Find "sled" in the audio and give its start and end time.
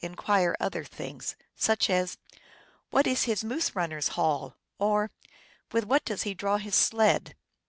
6.73-7.35